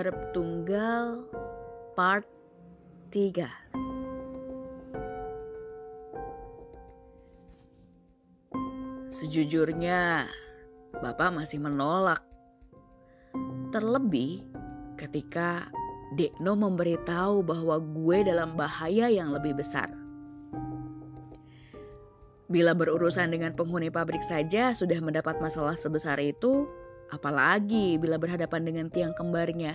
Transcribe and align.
Garap 0.00 0.32
Tunggal 0.32 1.28
Part 1.92 2.24
3 3.12 3.44
Sejujurnya, 9.12 10.24
Bapak 11.04 11.36
masih 11.36 11.60
menolak. 11.60 12.24
Terlebih 13.76 14.40
ketika 14.96 15.68
Dekno 16.16 16.56
memberitahu 16.56 17.44
bahwa 17.44 17.76
gue 17.84 18.24
dalam 18.24 18.56
bahaya 18.56 19.12
yang 19.12 19.28
lebih 19.28 19.52
besar. 19.52 19.92
Bila 22.48 22.72
berurusan 22.72 23.36
dengan 23.36 23.52
penghuni 23.52 23.92
pabrik 23.92 24.24
saja 24.24 24.72
sudah 24.72 24.96
mendapat 25.04 25.36
masalah 25.44 25.76
sebesar 25.76 26.16
itu, 26.24 26.79
apalagi 27.10 27.98
bila 27.98 28.16
berhadapan 28.16 28.62
dengan 28.66 28.86
tiang 28.88 29.14
kembarnya. 29.14 29.74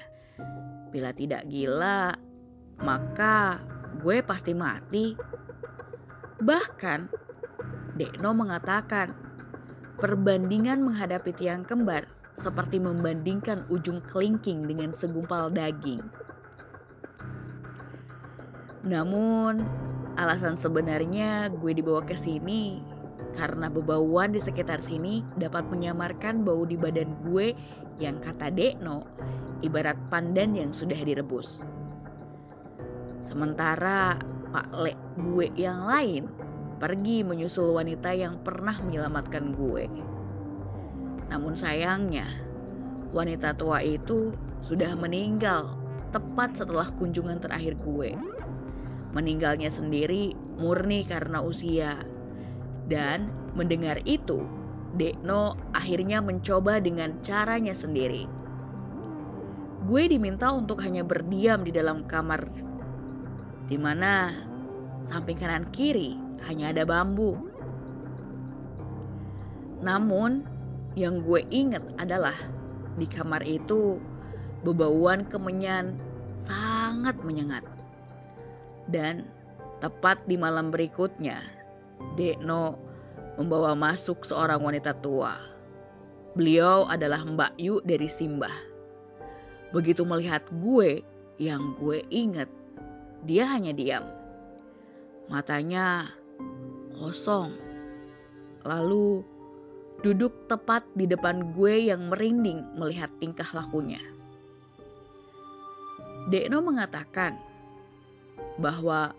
Bila 0.92 1.12
tidak 1.12 1.48
gila, 1.52 2.16
maka 2.80 3.60
gue 4.00 4.24
pasti 4.24 4.56
mati. 4.56 5.16
Bahkan, 6.40 7.00
Dekno 7.96 8.32
mengatakan, 8.36 9.16
perbandingan 10.00 10.84
menghadapi 10.84 11.32
tiang 11.36 11.64
kembar 11.64 12.08
seperti 12.36 12.84
membandingkan 12.84 13.64
ujung 13.72 14.04
kelingking 14.12 14.68
dengan 14.68 14.92
segumpal 14.92 15.48
daging. 15.48 16.04
Namun, 18.84 19.64
alasan 20.20 20.60
sebenarnya 20.60 21.52
gue 21.52 21.72
dibawa 21.76 22.04
ke 22.04 22.16
sini 22.16 22.95
karena 23.36 23.68
bebauan 23.68 24.32
di 24.32 24.40
sekitar 24.40 24.80
sini 24.80 25.22
dapat 25.38 25.68
menyamarkan 25.68 26.42
bau 26.42 26.64
di 26.64 26.80
badan 26.80 27.12
gue 27.28 27.52
yang 28.00 28.20
kata 28.20 28.52
Dekno 28.52 29.04
ibarat 29.64 29.96
pandan 30.12 30.56
yang 30.56 30.72
sudah 30.76 30.98
direbus. 31.00 31.64
Sementara 33.24 34.20
Pak 34.52 34.70
Le 34.76 34.94
gue 35.20 35.48
yang 35.56 35.84
lain 35.88 36.30
pergi 36.78 37.24
menyusul 37.24 37.72
wanita 37.72 38.12
yang 38.12 38.40
pernah 38.44 38.76
menyelamatkan 38.84 39.56
gue. 39.56 39.88
Namun 41.32 41.56
sayangnya, 41.58 42.28
wanita 43.16 43.56
tua 43.58 43.82
itu 43.82 44.36
sudah 44.62 44.94
meninggal 45.00 45.74
tepat 46.12 46.56
setelah 46.60 46.92
kunjungan 47.00 47.42
terakhir 47.42 47.80
gue. 47.82 48.14
Meninggalnya 49.16 49.72
sendiri 49.72 50.36
murni 50.60 51.08
karena 51.08 51.40
usia. 51.40 51.96
Dan 52.86 53.34
mendengar 53.58 53.98
itu, 54.06 54.46
Dekno 54.96 55.60
akhirnya 55.76 56.24
mencoba 56.24 56.80
dengan 56.80 57.20
caranya 57.20 57.76
sendiri. 57.76 58.30
Gue 59.86 60.08
diminta 60.08 60.50
untuk 60.56 60.82
hanya 60.82 61.06
berdiam 61.06 61.62
di 61.62 61.70
dalam 61.70 62.08
kamar 62.08 62.48
di 63.66 63.78
mana 63.82 64.30
samping 65.06 65.38
kanan 65.38 65.66
kiri 65.74 66.18
hanya 66.46 66.74
ada 66.74 66.86
bambu. 66.86 67.38
Namun, 69.82 70.46
yang 70.98 71.22
gue 71.22 71.44
inget 71.52 71.84
adalah 72.00 72.34
di 72.96 73.06
kamar 73.06 73.44
itu 73.44 74.00
bebauan 74.64 75.28
kemenyan 75.28 75.98
sangat 76.42 77.18
menyengat. 77.22 77.66
Dan 78.90 79.26
tepat 79.82 80.22
di 80.30 80.38
malam 80.38 80.70
berikutnya, 80.70 81.42
Dekno 82.16 82.80
membawa 83.36 83.76
masuk 83.76 84.24
seorang 84.24 84.64
wanita 84.64 84.96
tua. 85.04 85.36
Beliau 86.36 86.88
adalah 86.88 87.24
Mbak 87.24 87.54
Yu 87.60 87.80
dari 87.84 88.08
Simbah. 88.12 88.52
Begitu 89.72 90.04
melihat 90.08 90.44
gue, 90.60 91.04
yang 91.40 91.76
gue 91.76 92.04
inget 92.12 92.48
dia 93.28 93.44
hanya 93.50 93.76
diam. 93.76 94.06
Matanya 95.28 96.08
kosong. 96.96 97.58
Lalu 98.64 99.26
duduk 100.06 100.46
tepat 100.46 100.86
di 100.94 101.10
depan 101.10 101.52
gue 101.56 101.90
yang 101.90 102.08
merinding 102.14 102.62
melihat 102.78 103.10
tingkah 103.18 103.48
lakunya. 103.52 104.00
Dekno 106.30 106.62
mengatakan 106.62 107.38
bahwa 108.58 109.14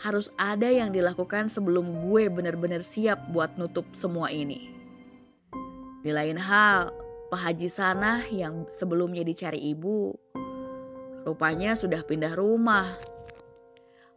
harus 0.00 0.32
ada 0.40 0.66
yang 0.66 0.96
dilakukan 0.96 1.52
sebelum 1.52 2.08
gue 2.08 2.32
benar-benar 2.32 2.80
siap 2.80 3.20
buat 3.36 3.52
nutup 3.60 3.84
semua 3.92 4.32
ini. 4.32 4.72
Di 6.00 6.10
lain 6.10 6.40
hal, 6.40 6.88
Pak 7.28 7.40
Haji 7.40 7.68
Sanah 7.68 8.24
yang 8.32 8.64
sebelumnya 8.72 9.20
dicari 9.20 9.60
ibu 9.60 10.16
Rupanya 11.24 11.76
sudah 11.76 12.00
pindah 12.00 12.32
rumah. 12.32 12.88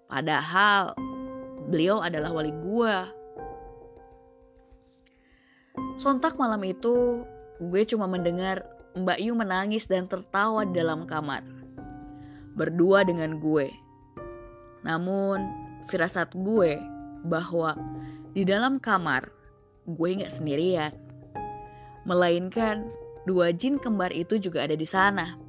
Padahal 0.08 0.96
beliau 1.68 2.00
adalah 2.00 2.32
wali 2.32 2.56
gua. 2.64 3.12
Sontak 6.00 6.40
malam 6.40 6.64
itu, 6.64 7.28
gue 7.60 7.82
cuma 7.86 8.08
mendengar 8.08 8.64
Mbak 8.96 9.20
Yu 9.20 9.34
menangis 9.36 9.86
dan 9.90 10.08
tertawa 10.08 10.64
dalam 10.64 11.04
kamar. 11.04 11.44
Berdua 12.56 13.04
dengan 13.04 13.42
gue. 13.42 13.68
Namun, 14.86 15.44
firasat 15.88 16.32
gue 16.36 16.80
bahwa 17.28 17.76
di 18.34 18.44
dalam 18.44 18.82
kamar 18.82 19.28
gue 19.88 20.10
nggak 20.20 20.32
sendirian. 20.32 20.94
Melainkan 22.04 22.92
dua 23.24 23.56
jin 23.56 23.80
kembar 23.80 24.12
itu 24.12 24.36
juga 24.40 24.68
ada 24.68 24.76
di 24.76 24.88
sana. 24.88 25.40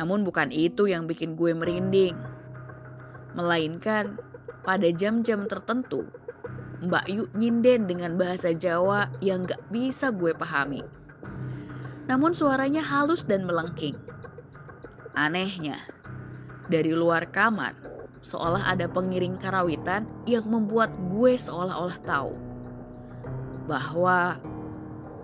Namun 0.00 0.24
bukan 0.24 0.48
itu 0.48 0.88
yang 0.88 1.04
bikin 1.04 1.36
gue 1.36 1.52
merinding. 1.52 2.16
Melainkan 3.36 4.16
pada 4.64 4.88
jam-jam 4.90 5.44
tertentu, 5.46 6.08
Mbak 6.80 7.06
Yu 7.12 7.28
nyinden 7.36 7.84
dengan 7.84 8.16
bahasa 8.16 8.56
Jawa 8.56 9.12
yang 9.20 9.44
gak 9.44 9.60
bisa 9.68 10.08
gue 10.08 10.32
pahami. 10.32 10.80
Namun 12.08 12.32
suaranya 12.32 12.80
halus 12.80 13.22
dan 13.22 13.44
melengking. 13.44 13.94
Anehnya, 15.14 15.76
dari 16.70 16.94
luar 16.94 17.26
kamar, 17.34 17.74
seolah 18.22 18.70
ada 18.70 18.86
pengiring 18.86 19.34
karawitan 19.42 20.06
yang 20.30 20.46
membuat 20.46 20.94
gue 21.10 21.34
seolah-olah 21.34 21.98
tahu 22.06 22.32
bahwa 23.66 24.38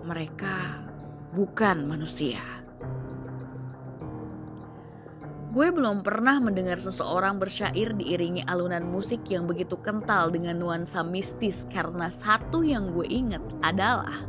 mereka 0.03 0.83
bukan 1.31 1.87
manusia. 1.87 2.43
Gue 5.55 5.73
belum 5.73 6.05
pernah 6.05 6.37
mendengar 6.37 6.77
seseorang 6.77 7.39
bersyair 7.39 7.95
diiringi 7.95 8.45
alunan 8.45 8.83
musik 8.83 9.25
yang 9.31 9.47
begitu 9.47 9.79
kental 9.79 10.29
dengan 10.29 10.59
nuansa 10.59 11.01
mistis 11.01 11.65
karena 11.71 12.11
satu 12.11 12.61
yang 12.61 12.93
gue 12.93 13.07
inget 13.09 13.41
adalah 13.63 14.21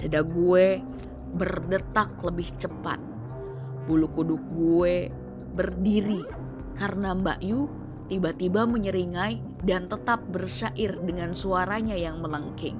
dada 0.00 0.24
gue 0.26 0.80
berdetak 1.36 2.08
lebih 2.24 2.48
cepat. 2.56 2.98
Bulu 3.86 4.10
kuduk 4.10 4.42
gue 4.58 5.12
berdiri 5.56 6.22
karena 6.76 7.16
Mbak 7.16 7.40
Yu 7.40 7.66
tiba-tiba 8.12 8.68
menyeringai 8.68 9.40
dan 9.64 9.88
tetap 9.90 10.22
bersyair 10.30 10.94
dengan 11.02 11.32
suaranya 11.32 11.96
yang 11.96 12.22
melengking. 12.22 12.78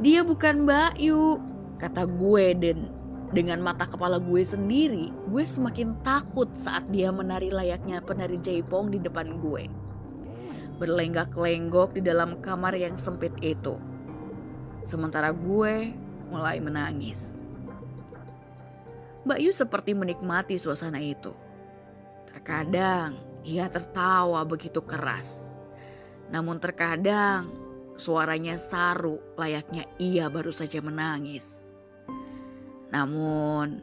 Dia 0.00 0.20
bukan 0.22 0.68
Mbak 0.68 1.00
Yu, 1.00 1.40
kata 1.80 2.04
gue 2.06 2.46
dan 2.60 2.92
dengan 3.34 3.58
mata 3.58 3.88
kepala 3.88 4.22
gue 4.22 4.46
sendiri, 4.46 5.10
gue 5.32 5.42
semakin 5.42 5.98
takut 6.06 6.46
saat 6.54 6.86
dia 6.94 7.10
menari 7.10 7.50
layaknya 7.50 7.98
penari 7.98 8.38
jaipong 8.38 8.94
di 8.94 9.02
depan 9.02 9.42
gue. 9.42 9.66
Berlenggak-lenggok 10.78 11.98
di 11.98 12.02
dalam 12.04 12.38
kamar 12.38 12.78
yang 12.78 12.94
sempit 12.94 13.34
itu. 13.42 13.74
Sementara 14.86 15.34
gue 15.34 15.96
mulai 16.30 16.62
menangis. 16.62 17.34
Mbak 19.24 19.40
Yu 19.40 19.52
seperti 19.56 19.96
menikmati 19.96 20.60
suasana 20.60 21.00
itu. 21.00 21.32
Terkadang 22.28 23.16
ia 23.40 23.72
tertawa 23.72 24.44
begitu 24.44 24.84
keras. 24.84 25.56
Namun 26.28 26.60
terkadang 26.60 27.48
suaranya 27.96 28.60
saru 28.60 29.16
layaknya 29.40 29.88
ia 29.96 30.28
baru 30.28 30.52
saja 30.52 30.84
menangis. 30.84 31.64
Namun 32.92 33.80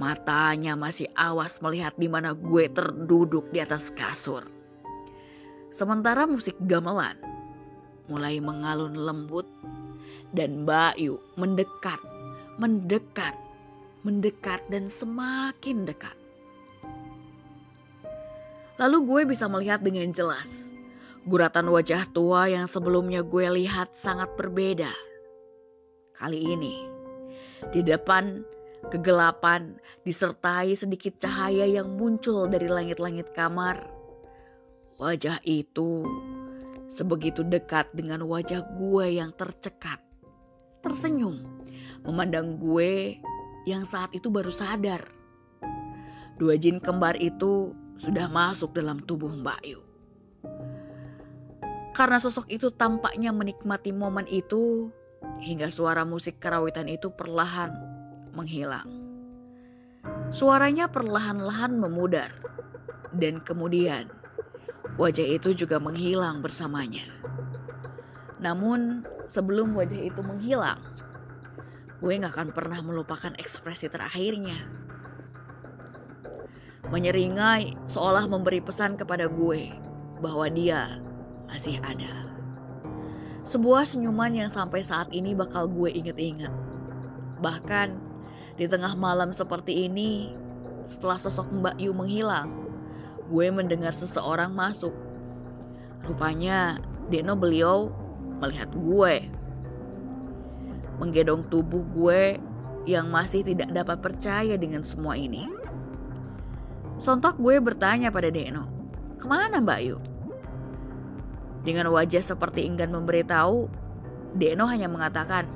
matanya 0.00 0.80
masih 0.80 1.12
awas 1.12 1.60
melihat 1.60 1.92
di 2.00 2.08
mana 2.08 2.32
gue 2.32 2.64
terduduk 2.72 3.52
di 3.52 3.60
atas 3.60 3.92
kasur. 3.92 4.48
Sementara 5.68 6.24
musik 6.24 6.56
gamelan 6.64 7.20
mulai 8.08 8.40
mengalun 8.40 8.96
lembut 8.96 9.44
dan 10.32 10.64
Bayu 10.64 11.20
mendekat, 11.36 12.00
mendekat, 12.58 13.36
mendekat 14.06 14.64
dan 14.72 14.88
semakin 14.88 15.84
dekat. 15.84 16.16
Lalu 18.80 18.98
gue 19.04 19.22
bisa 19.36 19.44
melihat 19.44 19.84
dengan 19.84 20.08
jelas 20.08 20.70
Guratan 21.28 21.68
wajah 21.68 22.08
tua 22.16 22.48
yang 22.48 22.64
sebelumnya 22.64 23.20
gue 23.20 23.44
lihat 23.44 23.92
sangat 23.92 24.32
berbeda. 24.40 24.88
Kali 26.16 26.56
ini, 26.56 26.88
di 27.76 27.84
depan 27.84 28.40
kegelapan 28.88 29.76
disertai 30.00 30.72
sedikit 30.72 31.20
cahaya 31.20 31.68
yang 31.68 31.92
muncul 32.00 32.48
dari 32.48 32.72
langit-langit 32.72 33.36
kamar. 33.36 33.84
Wajah 34.96 35.44
itu 35.44 36.08
sebegitu 36.88 37.44
dekat 37.44 37.92
dengan 37.92 38.24
wajah 38.24 38.64
gue 38.80 39.20
yang 39.20 39.36
tercekat. 39.36 40.00
Tersenyum, 40.80 41.44
memandang 42.08 42.56
gue 42.56 43.20
yang 43.68 43.84
saat 43.84 44.12
itu 44.16 44.32
baru 44.32 44.52
sadar. 44.52 45.04
Dua 46.40 46.56
jin 46.56 46.80
kembar 46.80 47.20
itu 47.20 47.76
sudah 48.00 48.32
masuk 48.32 48.72
dalam 48.72 48.96
tubuh 49.04 49.28
Mbak 49.28 49.60
Yu. 49.68 49.80
Karena 51.92 52.16
sosok 52.16 52.48
itu 52.48 52.72
tampaknya 52.72 53.28
menikmati 53.28 53.92
momen 53.92 54.24
itu 54.24 54.88
hingga 55.44 55.68
suara 55.68 56.08
musik 56.08 56.40
karawitan 56.40 56.88
itu 56.88 57.12
perlahan 57.12 57.76
menghilang. 58.32 58.88
Suaranya 60.32 60.88
perlahan-lahan 60.88 61.76
memudar 61.76 62.32
dan 63.12 63.42
kemudian 63.42 64.08
wajah 64.96 65.26
itu 65.36 65.52
juga 65.52 65.76
menghilang 65.76 66.40
bersamanya. 66.40 67.04
Namun 68.40 69.04
sebelum 69.28 69.76
wajah 69.76 70.00
itu 70.00 70.24
menghilang, 70.24 70.80
gue 72.00 72.16
gak 72.16 72.32
akan 72.32 72.50
pernah 72.56 72.80
melupakan 72.80 73.32
ekspresi 73.36 73.92
terakhirnya. 73.92 74.56
Menyeringai 76.88 77.76
seolah 77.84 78.24
memberi 78.26 78.64
pesan 78.64 78.96
kepada 78.96 79.28
gue 79.28 79.68
bahwa 80.24 80.48
dia 80.48 80.88
masih 81.52 81.76
ada. 81.84 82.30
Sebuah 83.44 83.84
senyuman 83.84 84.32
yang 84.32 84.48
sampai 84.48 84.80
saat 84.80 85.12
ini 85.12 85.36
bakal 85.36 85.68
gue 85.68 85.92
inget-inget. 85.92 86.52
Bahkan 87.44 87.88
di 88.56 88.68
tengah 88.68 88.96
malam 88.96 89.32
seperti 89.32 89.88
ini, 89.88 90.32
setelah 90.84 91.16
sosok 91.20 91.48
Mbak 91.52 91.76
Yu 91.80 91.92
menghilang, 91.96 92.52
gue 93.28 93.46
mendengar 93.52 93.92
seseorang 93.92 94.52
masuk. 94.52 94.92
Rupanya 96.04 96.80
Deno 97.12 97.36
beliau 97.36 97.92
melihat 98.40 98.72
gue. 98.72 99.39
Menggedong 101.00 101.48
tubuh 101.48 101.82
gue 101.88 102.36
yang 102.84 103.08
masih 103.08 103.40
tidak 103.40 103.72
dapat 103.72 104.04
percaya 104.04 104.60
dengan 104.60 104.84
semua 104.84 105.16
ini. 105.16 105.48
Sontak 107.00 107.40
gue 107.40 107.56
bertanya 107.56 108.12
pada 108.12 108.28
Deno, 108.28 108.68
ke 109.16 109.24
mana 109.24 109.64
Mbak 109.64 109.80
Yu? 109.80 109.96
Dengan 111.64 111.88
wajah 111.92 112.20
seperti 112.20 112.68
enggan 112.68 112.92
memberitahu, 112.92 113.68
Deno 114.36 114.68
hanya 114.68 114.92
mengatakan, 114.92 115.48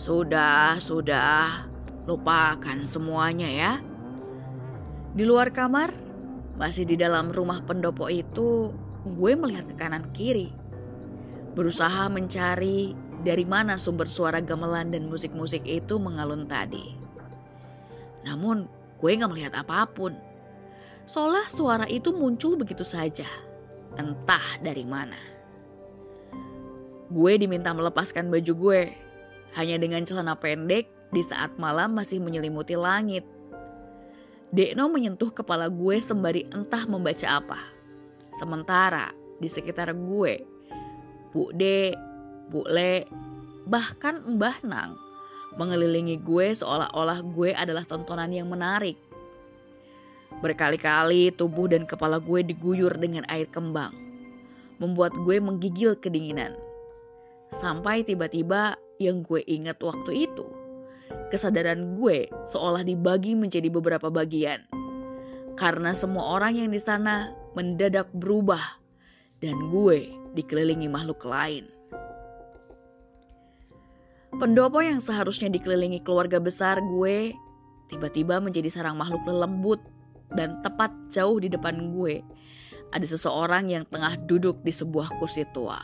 "Sudah, 0.00 0.80
sudah, 0.80 1.68
lupakan 2.08 2.88
semuanya 2.88 3.48
ya." 3.48 3.72
Di 5.12 5.24
luar 5.28 5.52
kamar, 5.52 5.92
masih 6.56 6.88
di 6.88 6.96
dalam 6.96 7.28
rumah 7.32 7.60
pendopo 7.64 8.08
itu, 8.08 8.72
gue 9.04 9.32
melihat 9.36 9.68
ke 9.68 9.74
kanan 9.76 10.04
kiri. 10.12 10.52
Berusaha 11.56 12.12
mencari 12.12 13.07
dari 13.26 13.42
mana 13.42 13.74
sumber 13.74 14.06
suara 14.06 14.38
gamelan 14.38 14.94
dan 14.94 15.10
musik-musik 15.10 15.66
itu 15.66 15.98
mengalun 15.98 16.46
tadi. 16.46 16.94
Namun, 18.22 18.70
gue 19.02 19.10
gak 19.14 19.30
melihat 19.30 19.54
apa 19.58 19.86
pun. 19.90 20.14
Seolah 21.08 21.46
suara 21.48 21.86
itu 21.88 22.12
muncul 22.12 22.54
begitu 22.54 22.84
saja 22.84 23.26
entah 23.96 24.44
dari 24.60 24.84
mana. 24.84 25.16
Gue 27.08 27.40
diminta 27.40 27.72
melepaskan 27.72 28.28
baju 28.28 28.52
gue, 28.52 28.82
hanya 29.56 29.80
dengan 29.80 30.04
celana 30.04 30.36
pendek 30.36 30.92
di 31.08 31.24
saat 31.24 31.56
malam 31.56 31.96
masih 31.96 32.20
menyelimuti 32.20 32.76
langit. 32.76 33.24
Dekno 34.52 34.92
menyentuh 34.92 35.32
kepala 35.32 35.72
gue 35.72 35.96
sembari 36.00 36.44
entah 36.52 36.84
membaca 36.84 37.40
apa. 37.40 37.60
Sementara 38.36 39.08
di 39.40 39.48
sekitar 39.48 39.92
gue, 39.96 40.44
Bu 41.32 41.48
De, 41.56 41.96
Bu 42.48 42.64
Le, 42.64 43.04
bahkan 43.68 44.24
Mbah 44.24 44.64
Nang 44.64 44.96
mengelilingi 45.58 46.22
gue 46.22 46.54
seolah-olah 46.54 47.20
gue 47.34 47.50
adalah 47.52 47.82
tontonan 47.84 48.30
yang 48.30 48.48
menarik. 48.48 48.96
Berkali-kali 50.38 51.34
tubuh 51.34 51.66
dan 51.66 51.82
kepala 51.82 52.22
gue 52.22 52.46
diguyur 52.46 52.94
dengan 52.94 53.26
air 53.26 53.50
kembang, 53.50 53.90
membuat 54.78 55.10
gue 55.26 55.42
menggigil 55.42 55.98
kedinginan. 55.98 56.54
Sampai 57.50 58.06
tiba-tiba 58.06 58.78
yang 59.02 59.26
gue 59.26 59.42
ingat 59.48 59.82
waktu 59.82 60.30
itu, 60.30 60.46
kesadaran 61.34 61.96
gue 61.98 62.28
seolah 62.54 62.86
dibagi 62.86 63.34
menjadi 63.34 63.66
beberapa 63.72 64.12
bagian. 64.12 64.62
Karena 65.58 65.90
semua 65.90 66.38
orang 66.38 66.54
yang 66.54 66.70
di 66.70 66.78
sana 66.78 67.34
mendadak 67.58 68.06
berubah 68.14 68.62
dan 69.42 69.58
gue 69.74 70.06
dikelilingi 70.38 70.86
makhluk 70.86 71.26
lain. 71.26 71.77
Pendopo 74.36 74.84
yang 74.84 75.00
seharusnya 75.00 75.48
dikelilingi 75.48 76.04
keluarga 76.04 76.36
besar 76.36 76.76
gue 76.84 77.32
tiba-tiba 77.88 78.36
menjadi 78.44 78.68
sarang 78.68 79.00
makhluk 79.00 79.24
lembut 79.24 79.80
dan 80.36 80.60
tepat 80.60 80.92
jauh 81.08 81.40
di 81.40 81.48
depan 81.48 81.96
gue 81.96 82.20
ada 82.92 83.06
seseorang 83.08 83.72
yang 83.72 83.88
tengah 83.88 84.20
duduk 84.28 84.60
di 84.60 84.72
sebuah 84.72 85.16
kursi 85.16 85.48
tua. 85.56 85.80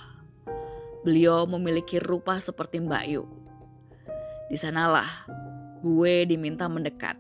Beliau 1.05 1.49
memiliki 1.49 2.01
rupa 2.01 2.37
seperti 2.37 2.81
Mbak 2.85 3.05
Yu. 3.09 3.25
Di 4.53 4.57
sanalah 4.61 5.09
gue 5.81 6.29
diminta 6.29 6.69
mendekat. 6.69 7.17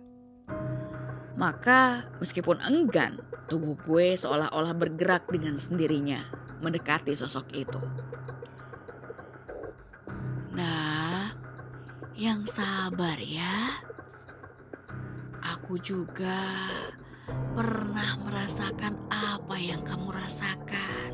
Maka 1.36 2.08
meskipun 2.20 2.60
enggan, 2.64 3.20
tubuh 3.48 3.76
gue 3.84 4.16
seolah-olah 4.16 4.72
bergerak 4.72 5.28
dengan 5.28 5.56
sendirinya 5.60 6.20
mendekati 6.64 7.12
sosok 7.12 7.44
itu. 7.52 7.80
Yang 12.14 12.46
sabar 12.46 13.18
ya. 13.18 13.82
Aku 15.58 15.82
juga 15.82 16.38
pernah 17.58 18.10
merasakan 18.22 18.94
apa 19.10 19.58
yang 19.58 19.82
kamu 19.82 20.14
rasakan. 20.14 21.10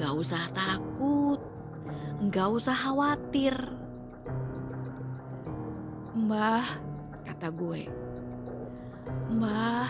Gak 0.00 0.12
usah 0.16 0.40
takut, 0.56 1.40
gak 2.32 2.48
usah 2.48 2.72
khawatir. 2.72 3.52
Mbah, 6.16 6.64
kata 7.28 7.52
gue. 7.52 7.92
Mbah, 9.36 9.88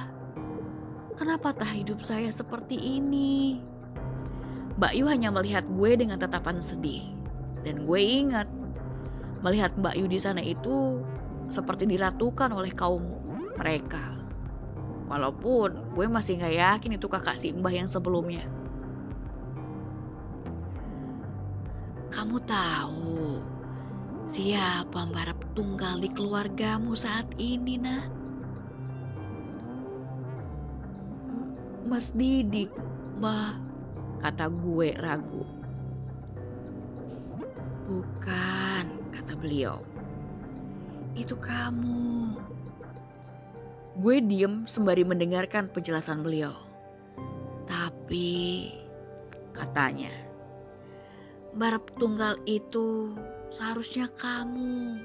kenapa 1.15 1.55
tak 1.55 1.71
hidup 1.71 2.03
saya 2.03 2.35
seperti 2.35 2.75
ini? 2.99 3.63
Mbak 4.75 4.93
Yu 4.99 5.07
hanya 5.07 5.31
melihat 5.31 5.63
gue 5.71 5.95
dengan 5.95 6.19
tatapan 6.19 6.59
sedih. 6.59 7.15
Dan 7.63 7.87
gue 7.87 8.01
ingat, 8.03 8.51
melihat 9.43 9.75
Mbak 9.75 9.95
Yu 9.99 10.07
di 10.07 10.19
sana 10.23 10.41
itu 10.41 11.03
seperti 11.51 11.85
diratukan 11.85 12.55
oleh 12.55 12.73
kaum 12.73 13.03
mereka. 13.59 14.17
Walaupun 15.11 15.93
gue 15.93 16.07
masih 16.09 16.41
gak 16.41 16.57
yakin 16.57 16.97
itu 16.97 17.05
kakak 17.11 17.37
si 17.37 17.53
mbah 17.53 17.75
yang 17.75 17.91
sebelumnya. 17.91 18.49
Kamu 22.09 22.41
tahu 22.49 23.45
siapa 24.31 25.05
Mbak 25.13 25.37
tunggal 25.53 26.01
di 26.01 26.09
keluargamu 26.09 26.97
saat 26.97 27.29
ini, 27.37 27.77
nah? 27.77 28.05
Mas 31.85 32.17
Didik, 32.17 32.73
Mbah, 33.21 33.61
kata 34.25 34.49
gue 34.49 34.97
ragu. 34.97 35.45
Bukan, 37.85 38.52
beliau. 39.43 39.83
Itu 41.19 41.35
kamu. 41.37 42.39
Gue 44.01 44.23
diem 44.25 44.65
sembari 44.65 45.05
mendengarkan 45.05 45.69
penjelasan 45.69 46.25
beliau. 46.25 46.55
Tapi, 47.69 48.71
katanya, 49.53 50.09
Barep 51.53 51.85
tunggal 52.01 52.41
itu 52.49 53.13
seharusnya 53.53 54.09
kamu. 54.17 55.05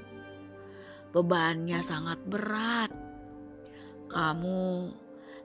Bebannya 1.12 1.76
sangat 1.84 2.16
berat. 2.24 2.88
Kamu 4.08 4.88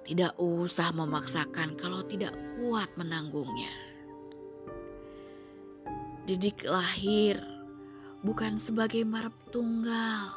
tidak 0.08 0.32
usah 0.40 0.96
memaksakan 0.96 1.76
kalau 1.76 2.00
tidak 2.08 2.32
kuat 2.56 2.88
menanggungnya. 2.96 3.72
Didik 6.24 6.64
lahir 6.64 7.36
bukan 8.24 8.56
sebagai 8.58 9.04
marep 9.04 9.36
tunggal, 9.52 10.32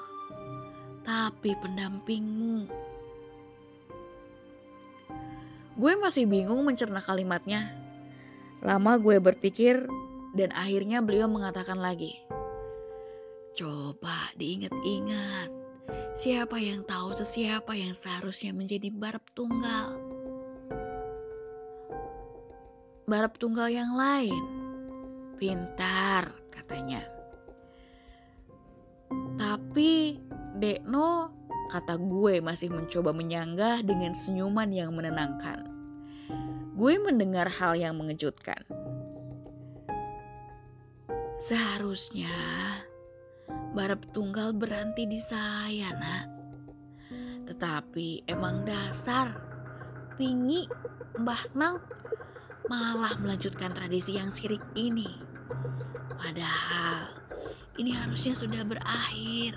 tapi 1.06 1.54
pendampingmu 1.62 2.86
Gue 5.76 5.92
masih 5.92 6.24
bingung 6.24 6.64
mencerna 6.64 7.04
kalimatnya. 7.04 7.60
Lama 8.64 8.96
gue 8.96 9.20
berpikir 9.20 9.84
dan 10.32 10.48
akhirnya 10.56 11.04
beliau 11.04 11.28
mengatakan 11.28 11.76
lagi. 11.76 12.16
Coba 13.52 14.32
diingat-ingat, 14.40 15.52
siapa 16.16 16.56
yang 16.56 16.80
tahu 16.88 17.12
sesiapa 17.12 17.76
yang 17.76 17.92
seharusnya 17.92 18.56
menjadi 18.56 18.88
barep 18.88 19.20
tunggal? 19.36 20.00
Barep 23.04 23.36
tunggal 23.36 23.68
yang 23.68 23.92
lain. 23.92 24.44
Pintar, 25.36 26.32
katanya. 26.48 27.15
Tapi 29.76 30.16
Dekno 30.56 31.36
kata 31.68 32.00
gue 32.00 32.40
masih 32.40 32.72
mencoba 32.72 33.12
menyanggah 33.12 33.84
dengan 33.84 34.16
senyuman 34.16 34.72
yang 34.72 34.96
menenangkan. 34.96 35.68
Gue 36.80 36.96
mendengar 36.96 37.44
hal 37.44 37.76
yang 37.76 38.00
mengejutkan. 38.00 38.56
Seharusnya 41.36 42.32
Barep 43.76 44.00
tunggal 44.16 44.56
berhenti 44.56 45.04
di 45.04 45.20
saya, 45.20 45.92
nak. 45.92 46.24
Tetapi 47.44 48.32
emang 48.32 48.64
dasar 48.64 49.28
Pingi 50.16 50.64
Mbah 51.20 51.52
Nang 51.52 51.84
malah 52.72 53.12
melanjutkan 53.20 53.76
tradisi 53.76 54.16
yang 54.16 54.32
sirik 54.32 54.64
ini. 54.72 55.20
Padahal 56.16 57.15
ini 57.76 57.92
harusnya 57.92 58.32
sudah 58.32 58.62
berakhir. 58.64 59.56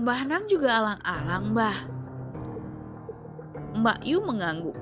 Mbah 0.00 0.20
Nang 0.24 0.48
juga 0.48 0.80
alang-alang, 0.80 1.52
Mbah. 1.52 1.78
Mbak 3.80 4.00
Yu 4.08 4.18
mengangguk. 4.24 4.76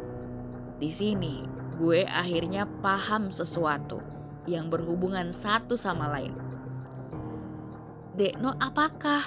Di 0.79 0.95
sini, 0.95 1.43
gue 1.75 2.07
akhirnya 2.07 2.71
paham 2.83 3.35
sesuatu 3.35 3.99
yang 4.47 4.71
berhubungan 4.71 5.35
satu 5.35 5.75
sama 5.75 6.07
lain. 6.15 6.35
Dekno 8.15 8.55
apakah? 8.63 9.23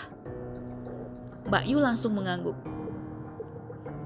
Mbak 1.51 1.63
Yu 1.67 1.77
langsung 1.83 2.15
mengangguk. 2.15 2.55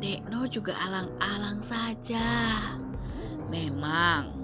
Dekno 0.02 0.50
juga 0.50 0.74
alang-alang 0.90 1.62
saja. 1.62 2.26
Memang, 3.54 4.35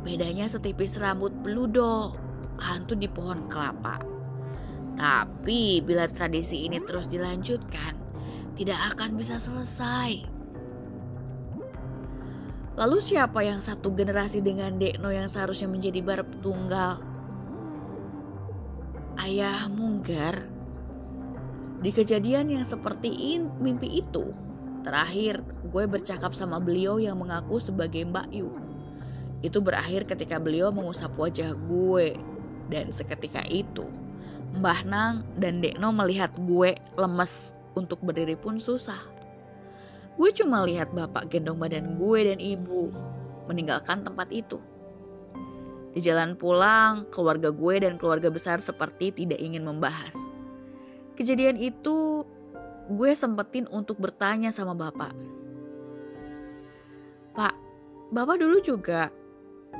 bedanya 0.00 0.48
setipis 0.48 0.96
rambut 0.96 1.32
peludo, 1.44 2.16
hantu 2.60 2.96
di 2.96 3.08
pohon 3.08 3.44
kelapa. 3.48 4.00
Tapi 5.00 5.80
bila 5.80 6.04
tradisi 6.08 6.68
ini 6.68 6.80
terus 6.84 7.08
dilanjutkan, 7.08 7.96
tidak 8.56 8.76
akan 8.92 9.16
bisa 9.16 9.40
selesai. 9.40 10.40
Lalu 12.80 12.98
siapa 13.00 13.44
yang 13.44 13.60
satu 13.60 13.92
generasi 13.92 14.40
dengan 14.40 14.80
Dekno 14.80 15.12
yang 15.12 15.28
seharusnya 15.28 15.68
menjadi 15.68 16.00
barep 16.00 16.28
tunggal? 16.40 17.00
Ayah 19.20 19.68
Munggar. 19.68 20.48
Di 21.80 21.92
kejadian 21.92 22.52
yang 22.52 22.64
seperti 22.64 23.36
in, 23.36 23.52
mimpi 23.60 24.00
itu, 24.00 24.32
terakhir 24.84 25.44
gue 25.68 25.84
bercakap 25.88 26.32
sama 26.32 26.56
beliau 26.60 26.96
yang 26.96 27.20
mengaku 27.20 27.60
sebagai 27.60 28.04
Mbak 28.04 28.28
Yu. 28.32 28.48
Itu 29.40 29.64
berakhir 29.64 30.04
ketika 30.04 30.36
beliau 30.36 30.68
mengusap 30.68 31.16
wajah 31.16 31.56
gue 31.56 32.12
dan 32.68 32.92
seketika 32.92 33.40
itu 33.48 33.88
Mbah 34.58 34.82
Nang 34.82 35.22
dan 35.38 35.62
Dekno 35.62 35.94
melihat 35.94 36.34
gue 36.44 36.74
lemes 36.98 37.54
untuk 37.78 38.02
berdiri 38.02 38.34
pun 38.34 38.58
susah. 38.58 38.98
Gue 40.18 40.34
cuma 40.34 40.66
lihat 40.66 40.90
bapak 40.90 41.30
gendong 41.30 41.62
badan 41.62 41.96
gue 41.96 42.18
dan 42.26 42.38
ibu 42.42 42.90
meninggalkan 43.46 44.02
tempat 44.02 44.26
itu. 44.34 44.58
Di 45.90 46.02
jalan 46.02 46.38
pulang, 46.38 47.06
keluarga 47.10 47.50
gue 47.50 47.82
dan 47.82 47.98
keluarga 47.98 48.30
besar 48.30 48.62
seperti 48.62 49.10
tidak 49.10 49.38
ingin 49.42 49.66
membahas. 49.66 50.14
Kejadian 51.18 51.58
itu 51.58 52.22
gue 52.90 53.10
sempetin 53.14 53.66
untuk 53.70 53.98
bertanya 53.98 54.50
sama 54.50 54.74
bapak. 54.74 55.14
Pak, 57.34 57.54
bapak 58.10 58.36
dulu 58.38 58.58
juga, 58.62 59.10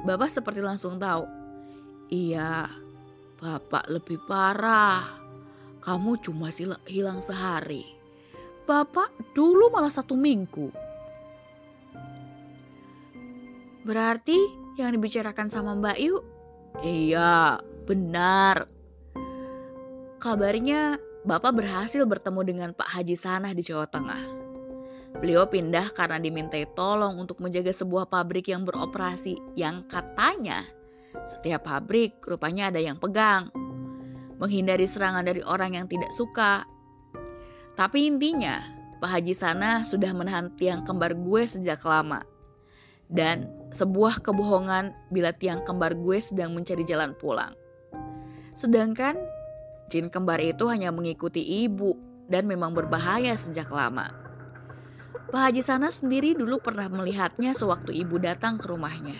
bapak 0.07 0.31
seperti 0.33 0.61
langsung 0.65 0.97
tahu. 0.97 1.25
Iya, 2.11 2.67
Bapak 3.41 3.89
lebih 3.89 4.21
parah. 4.29 5.01
Kamu 5.81 6.21
cuma 6.21 6.53
hilang 6.85 7.25
sehari. 7.25 7.89
Bapak 8.69 9.09
dulu 9.33 9.73
malah 9.73 9.89
satu 9.89 10.13
minggu. 10.13 10.69
Berarti 13.81 14.37
yang 14.77 14.93
dibicarakan 14.93 15.49
sama 15.49 15.73
Mbak 15.73 15.99
Yu? 16.05 16.21
Iya, 16.85 17.65
benar. 17.89 18.69
Kabarnya 20.21 21.01
Bapak 21.25 21.57
berhasil 21.57 22.05
bertemu 22.05 22.41
dengan 22.45 22.71
Pak 22.77 22.93
Haji 22.93 23.17
Sanah 23.17 23.57
di 23.57 23.65
Jawa 23.65 23.89
Tengah. 23.89 24.40
Beliau 25.19 25.51
pindah 25.51 25.91
karena 25.91 26.23
dimintai 26.23 26.71
tolong 26.79 27.19
untuk 27.19 27.43
menjaga 27.43 27.75
sebuah 27.75 28.07
pabrik 28.07 28.47
yang 28.47 28.63
beroperasi 28.63 29.35
yang 29.59 29.83
katanya 29.91 30.63
setiap 31.27 31.67
pabrik 31.67 32.23
rupanya 32.23 32.71
ada 32.71 32.79
yang 32.79 32.97
pegang. 32.97 33.51
Menghindari 34.41 34.89
serangan 34.89 35.27
dari 35.27 35.45
orang 35.45 35.77
yang 35.77 35.87
tidak 35.91 36.09
suka. 36.15 36.65
Tapi 37.77 38.09
intinya, 38.09 38.63
Pak 39.03 39.11
Haji 39.21 39.35
Sana 39.37 39.85
sudah 39.85 40.13
menahan 40.17 40.53
tiang 40.57 40.87
kembar 40.87 41.13
gue 41.13 41.43
sejak 41.45 41.83
lama. 41.85 42.25
Dan 43.11 43.51
sebuah 43.75 44.23
kebohongan 44.23 44.95
bila 45.11 45.35
tiang 45.35 45.67
kembar 45.67 45.99
gue 45.99 46.23
sedang 46.23 46.55
mencari 46.55 46.87
jalan 46.87 47.13
pulang. 47.19 47.53
Sedangkan 48.55 49.19
jin 49.91 50.09
kembar 50.09 50.39
itu 50.39 50.71
hanya 50.71 50.95
mengikuti 50.95 51.43
ibu 51.67 51.99
dan 52.31 52.47
memang 52.47 52.73
berbahaya 52.73 53.35
sejak 53.35 53.69
lama. 53.69 54.20
Pak 55.31 55.47
Haji 55.47 55.63
Sana 55.63 55.95
sendiri 55.95 56.35
dulu 56.35 56.59
pernah 56.59 56.91
melihatnya 56.91 57.55
sewaktu 57.55 57.95
ibu 58.03 58.19
datang 58.19 58.59
ke 58.59 58.67
rumahnya. 58.67 59.15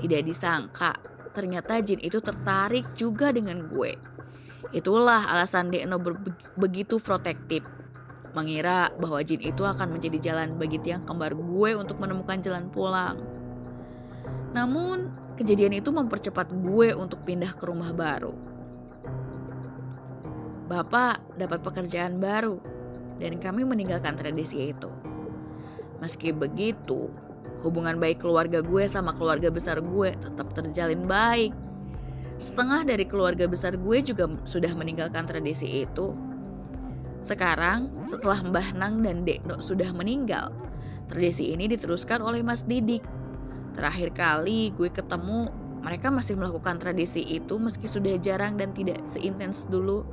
Tidak 0.00 0.24
disangka, 0.24 0.96
ternyata 1.36 1.76
jin 1.84 2.00
itu 2.00 2.24
tertarik 2.24 2.88
juga 2.96 3.28
dengan 3.28 3.68
gue. 3.68 3.92
Itulah 4.72 5.28
alasan 5.28 5.68
Dekno 5.68 6.00
begitu 6.56 6.96
protektif. 6.96 7.60
Mengira 8.32 8.88
bahwa 8.96 9.20
jin 9.20 9.44
itu 9.44 9.60
akan 9.60 9.92
menjadi 9.92 10.32
jalan 10.32 10.56
bagi 10.56 10.80
tiang 10.80 11.04
kembar 11.04 11.36
gue 11.36 11.70
untuk 11.76 12.00
menemukan 12.00 12.40
jalan 12.40 12.72
pulang. 12.72 13.20
Namun, 14.56 15.12
kejadian 15.36 15.76
itu 15.76 15.92
mempercepat 15.92 16.48
gue 16.64 16.96
untuk 16.96 17.20
pindah 17.28 17.52
ke 17.60 17.68
rumah 17.68 17.92
baru. 17.92 18.32
Bapak 20.64 21.36
dapat 21.36 21.60
pekerjaan 21.60 22.16
baru, 22.16 22.56
dan 23.20 23.36
kami 23.36 23.68
meninggalkan 23.68 24.16
tradisi 24.16 24.72
itu. 24.72 25.09
Meski 26.00 26.32
begitu, 26.32 27.12
hubungan 27.60 28.00
baik 28.00 28.24
keluarga 28.24 28.64
gue 28.64 28.84
sama 28.88 29.12
keluarga 29.12 29.52
besar 29.52 29.84
gue 29.84 30.10
tetap 30.16 30.48
terjalin 30.56 31.04
baik. 31.04 31.52
Setengah 32.40 32.88
dari 32.88 33.04
keluarga 33.04 33.44
besar 33.44 33.76
gue 33.76 33.98
juga 34.00 34.32
sudah 34.48 34.72
meninggalkan 34.72 35.28
tradisi 35.28 35.84
itu. 35.84 36.16
Sekarang, 37.20 37.92
setelah 38.08 38.40
Mbah 38.40 38.72
Nang 38.80 39.04
dan 39.04 39.28
Dek 39.28 39.44
Nok 39.44 39.60
sudah 39.60 39.92
meninggal, 39.92 40.48
tradisi 41.12 41.52
ini 41.52 41.68
diteruskan 41.68 42.24
oleh 42.24 42.40
Mas 42.40 42.64
Didik. 42.64 43.04
Terakhir 43.76 44.16
kali 44.16 44.72
gue 44.72 44.88
ketemu, 44.88 45.52
mereka 45.84 46.08
masih 46.08 46.40
melakukan 46.40 46.80
tradisi 46.80 47.20
itu 47.20 47.60
meski 47.60 47.84
sudah 47.84 48.16
jarang 48.16 48.56
dan 48.56 48.72
tidak 48.72 49.04
seintens 49.04 49.68
dulu. 49.68 50.08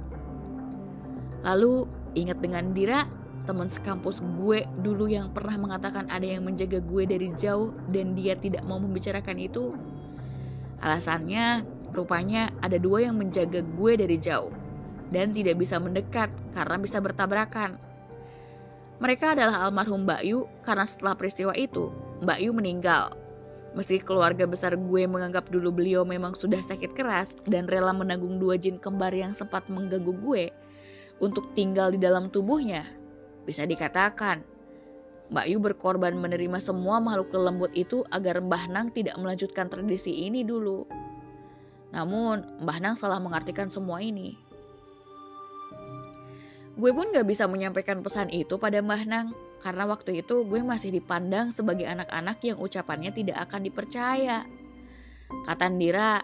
Lalu, 1.47 1.87
ingat 2.19 2.43
dengan 2.43 2.75
Dira, 2.75 3.07
teman 3.47 3.71
sekampus 3.71 4.19
gue 4.35 4.67
dulu 4.83 5.07
yang 5.07 5.31
pernah 5.31 5.55
mengatakan 5.55 6.05
ada 6.11 6.27
yang 6.27 6.43
menjaga 6.43 6.83
gue 6.83 7.03
dari 7.07 7.31
jauh 7.39 7.71
dan 7.95 8.11
dia 8.13 8.35
tidak 8.35 8.67
mau 8.67 8.77
membicarakan 8.77 9.39
itu? 9.39 9.71
Alasannya, 10.83 11.63
rupanya 11.95 12.51
ada 12.61 12.75
dua 12.77 13.07
yang 13.07 13.15
menjaga 13.15 13.63
gue 13.63 13.91
dari 13.95 14.19
jauh 14.19 14.51
dan 15.09 15.31
tidak 15.31 15.57
bisa 15.57 15.79
mendekat 15.79 16.27
karena 16.51 16.75
bisa 16.77 16.99
bertabrakan. 16.99 17.79
Mereka 18.99 19.37
adalah 19.37 19.69
almarhum 19.69 20.03
Mbak 20.03 20.21
Yu 20.27 20.39
karena 20.67 20.83
setelah 20.83 21.15
peristiwa 21.15 21.53
itu, 21.55 21.89
Mbak 22.21 22.39
Yu 22.43 22.51
meninggal. 22.51 23.13
Meski 23.77 24.01
keluarga 24.01 24.49
besar 24.49 24.73
gue 24.73 25.03
menganggap 25.05 25.53
dulu 25.53 25.69
beliau 25.69 26.01
memang 26.01 26.33
sudah 26.33 26.57
sakit 26.57 26.97
keras 26.97 27.37
dan 27.45 27.69
rela 27.69 27.93
menanggung 27.93 28.41
dua 28.41 28.57
jin 28.57 28.81
kembar 28.81 29.13
yang 29.13 29.37
sempat 29.37 29.61
mengganggu 29.69 30.17
gue 30.17 30.49
untuk 31.21 31.45
tinggal 31.53 31.93
di 31.93 32.01
dalam 32.01 32.29
tubuhnya, 32.33 32.85
bisa 33.47 33.63
dikatakan, 33.63 34.43
Mbak 35.27 35.45
Yu 35.47 35.57
berkorban 35.59 36.15
menerima 36.15 36.59
semua 36.59 36.99
makhluk 36.99 37.31
lembut 37.35 37.71
itu 37.75 38.03
agar 38.15 38.43
Mbah 38.43 38.71
Nang 38.71 38.87
tidak 38.91 39.15
melanjutkan 39.19 39.67
tradisi 39.67 40.27
ini 40.27 40.43
dulu. 40.43 40.87
Namun, 41.91 42.43
Mbah 42.63 42.79
Nang 42.83 42.95
salah 42.99 43.19
mengartikan 43.19 43.67
semua 43.71 44.03
ini. 44.03 44.35
Gue 46.77 46.93
pun 46.93 47.09
gak 47.09 47.25
bisa 47.25 47.49
menyampaikan 47.49 48.05
pesan 48.05 48.29
itu 48.29 48.55
pada 48.61 48.79
Mbah 48.79 49.03
Nang 49.09 49.27
karena 49.57 49.89
waktu 49.89 50.21
itu 50.21 50.45
gue 50.45 50.61
masih 50.61 50.93
dipandang 50.93 51.49
sebagai 51.49 51.89
anak-anak 51.89 52.37
yang 52.45 52.61
ucapannya 52.61 53.09
tidak 53.11 53.41
akan 53.49 53.65
dipercaya. 53.65 54.45
Kata 55.43 55.65
Ndira, 55.67 56.23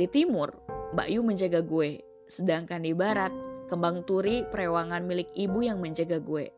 di 0.00 0.06
timur, 0.08 0.48
Mbak 0.96 1.08
Yu 1.12 1.20
menjaga 1.20 1.60
gue, 1.60 2.00
sedangkan 2.30 2.86
di 2.86 2.96
barat, 2.96 3.34
kembang 3.66 4.04
turi 4.04 4.44
perewangan 4.48 5.04
milik 5.04 5.30
ibu 5.34 5.64
yang 5.64 5.80
menjaga 5.80 6.20
gue. 6.20 6.48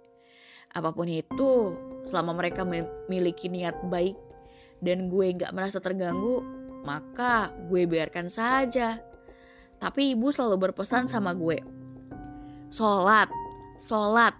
Apa 0.74 0.92
pun 0.92 1.08
itu, 1.08 1.72
selama 2.04 2.36
mereka 2.36 2.66
memiliki 2.66 3.48
niat 3.48 3.76
baik 3.88 4.16
dan 4.84 5.08
gue 5.08 5.32
gak 5.34 5.54
merasa 5.56 5.80
terganggu, 5.80 6.44
maka 6.84 7.50
gue 7.70 7.88
biarkan 7.88 8.28
saja. 8.28 9.00
Tapi 9.76 10.16
ibu 10.16 10.32
selalu 10.32 10.70
berpesan 10.70 11.08
sama 11.08 11.36
gue, 11.36 11.60
Sholat, 12.66 13.30
sholat, 13.78 14.34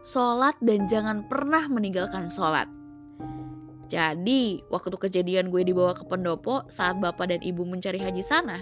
sholat 0.00 0.56
dan 0.64 0.88
jangan 0.88 1.28
pernah 1.28 1.68
meninggalkan 1.68 2.32
sholat. 2.32 2.64
Jadi, 3.86 4.64
waktu 4.72 4.96
kejadian 4.98 5.54
gue 5.54 5.62
dibawa 5.62 5.94
ke 5.94 6.02
pendopo 6.08 6.66
saat 6.66 6.98
bapak 6.98 7.30
dan 7.30 7.40
ibu 7.44 7.62
mencari 7.62 8.00
haji 8.00 8.24
sana, 8.24 8.58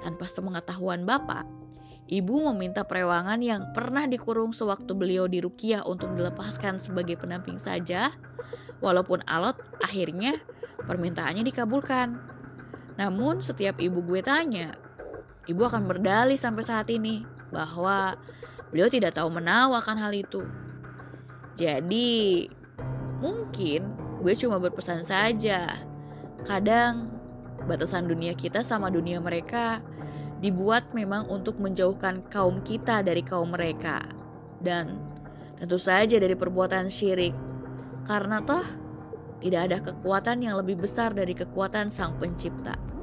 tanpa 0.00 0.24
sepengetahuan 0.24 1.04
bapak, 1.04 1.44
ibu 2.08 2.44
meminta 2.52 2.84
perewangan 2.84 3.40
yang 3.40 3.72
pernah 3.72 4.04
dikurung 4.04 4.52
sewaktu 4.52 4.92
beliau 4.92 5.24
di 5.24 5.40
Rukiah 5.40 5.84
untuk 5.88 6.12
dilepaskan 6.12 6.76
sebagai 6.76 7.16
pendamping 7.16 7.56
saja, 7.56 8.12
walaupun 8.84 9.24
alot, 9.24 9.56
akhirnya 9.80 10.36
permintaannya 10.84 11.44
dikabulkan. 11.48 12.20
Namun 13.00 13.40
setiap 13.40 13.80
ibu 13.80 14.04
gue 14.04 14.20
tanya, 14.20 14.76
ibu 15.48 15.64
akan 15.64 15.88
berdalih 15.88 16.36
sampai 16.36 16.62
saat 16.62 16.92
ini 16.92 17.24
bahwa 17.48 18.14
beliau 18.68 18.92
tidak 18.92 19.16
tahu 19.16 19.32
menawarkan 19.32 19.96
hal 19.96 20.12
itu. 20.12 20.44
Jadi, 21.56 22.50
mungkin 23.22 23.94
gue 24.20 24.34
cuma 24.36 24.60
berpesan 24.60 25.06
saja. 25.06 25.72
Kadang 26.44 27.08
batasan 27.64 28.04
dunia 28.04 28.36
kita 28.36 28.60
sama 28.60 28.92
dunia 28.92 29.22
mereka 29.22 29.80
dibuat 30.42 30.90
memang 30.96 31.28
untuk 31.30 31.58
menjauhkan 31.60 32.26
kaum 32.30 32.62
kita 32.62 33.02
dari 33.04 33.22
kaum 33.22 33.52
mereka. 33.52 34.02
Dan 34.62 34.98
tentu 35.60 35.76
saja 35.76 36.16
dari 36.16 36.34
perbuatan 36.34 36.88
syirik. 36.88 37.34
Karena 38.04 38.40
toh 38.42 38.64
tidak 39.44 39.60
ada 39.68 39.78
kekuatan 39.84 40.40
yang 40.40 40.56
lebih 40.56 40.80
besar 40.80 41.12
dari 41.12 41.36
kekuatan 41.36 41.92
Sang 41.92 42.16
Pencipta. 42.16 42.93